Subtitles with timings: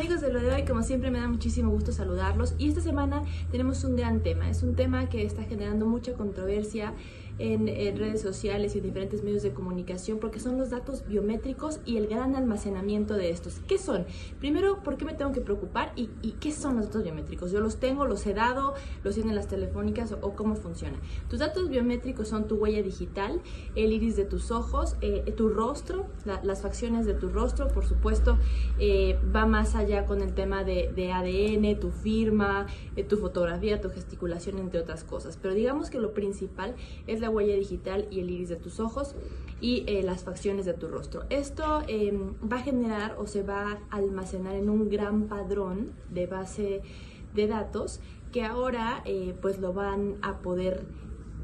[0.00, 2.54] Amigos de lo de hoy, como siempre me da muchísimo gusto saludarlos.
[2.56, 6.94] Y esta semana tenemos un gran tema, es un tema que está generando mucha controversia
[7.40, 11.96] en, redes sociales y en diferentes medios de comunicación porque son los datos biométricos y
[11.96, 13.60] el gran almacenamiento de estos.
[13.66, 14.04] ¿Qué son?
[14.38, 16.08] Primero, ¿por qué me tengo que preocupar y,
[16.40, 17.50] qué son los datos biométricos?
[17.50, 20.98] Yo los tengo, los he dado, los tienen las telefónicas o, cómo funciona.
[21.28, 23.40] Tus datos biométricos son tu huella digital,
[23.74, 28.38] el iris de tus ojos, eh, tu rostro, las facciones de tu rostro, por supuesto,
[28.78, 33.90] eh, va más allá con el tema de, ADN, tu firma, eh, tu fotografía, tu
[33.90, 35.38] gesticulación, entre otras cosas.
[35.40, 36.74] Pero digamos que lo principal
[37.06, 39.14] es la huella digital y el iris de tus ojos
[39.60, 41.24] y eh, las facciones de tu rostro.
[41.30, 46.26] Esto em, va a generar o se va a almacenar en un gran padrón de
[46.26, 46.82] base
[47.34, 48.00] de datos
[48.32, 50.84] que ahora eh, pues lo van a poder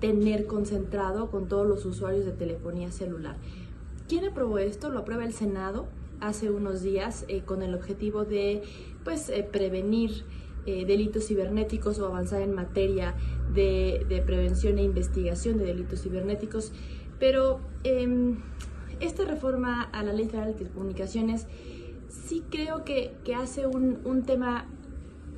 [0.00, 3.36] tener concentrado con todos los usuarios de telefonía celular.
[4.08, 4.90] ¿Quién aprobó esto?
[4.90, 5.86] Lo aprueba el Senado
[6.20, 8.62] hace unos días eh, con el objetivo de
[9.04, 10.24] pues prevenir
[10.66, 13.14] delitos cibernéticos o avanzar en materia
[13.54, 16.72] de, prevención e investigación de delitos cibernéticos,
[17.18, 18.36] pero em,
[19.00, 21.46] esta reforma a la Ley Federal de Telecomunicaciones
[22.08, 24.66] sí creo que, hace un, un, tema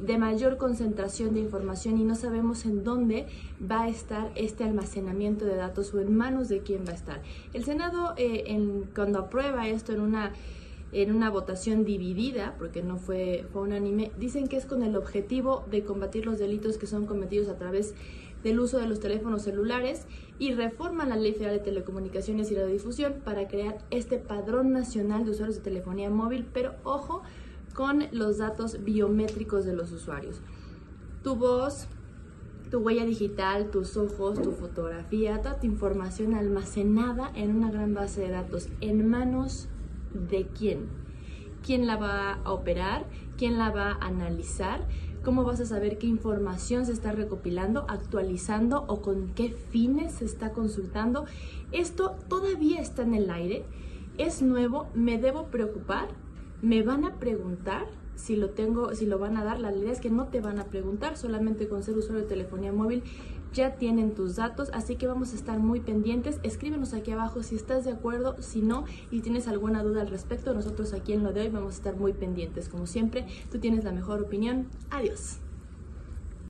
[0.00, 3.26] de mayor concentración de información y no sabemos en dónde
[3.60, 7.22] va a estar este almacenamiento de datos o en manos de quién va a estar.
[7.52, 10.32] El Senado, eh, en, cuando aprueba esto en una
[10.92, 15.64] en una votación dividida, porque no fue, fue unánime, dicen que es con el objetivo
[15.70, 17.94] de combatir los delitos que son cometidos a través
[18.42, 20.06] del uso de los teléfonos celulares
[20.38, 25.24] y reforman la Ley Federal de Telecomunicaciones y la Difusión para crear este padrón nacional
[25.24, 27.22] de usuarios de telefonía móvil, pero ojo
[27.74, 30.40] con los datos biométricos de los usuarios.
[31.22, 31.86] Tu voz,
[32.70, 38.20] tu huella digital, tus ojos, tu fotografía, toda tu información almacenada en una gran base
[38.20, 39.68] de datos en manos
[40.12, 40.88] de quién.
[41.64, 43.06] ¿Quién la va a operar?
[43.36, 44.86] ¿Quién la va a analizar?
[45.24, 50.24] ¿Cómo vas a saber qué información se está recopilando, actualizando o con qué fines se
[50.24, 51.26] está consultando?
[51.72, 53.64] Esto todavía está en el aire,
[54.16, 56.08] es nuevo, me debo preocupar,
[56.62, 59.60] me van a preguntar si lo tengo, si lo van a dar.
[59.60, 62.72] La realidad es que no te van a preguntar, solamente con ser usuario de telefonía
[62.72, 63.02] móvil
[63.52, 66.40] ya tienen tus datos, así que vamos a estar muy pendientes.
[66.42, 70.54] Escríbenos aquí abajo si estás de acuerdo, si no, y tienes alguna duda al respecto.
[70.54, 72.68] Nosotros aquí en lo de hoy vamos a estar muy pendientes.
[72.68, 74.66] Como siempre, tú tienes la mejor opinión.
[74.90, 75.38] Adiós.